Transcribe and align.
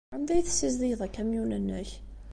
Anda 0.15 0.31
ay 0.33 0.43
tessizdigeḍ 0.43 1.01
akamyun-nnek? 1.07 1.89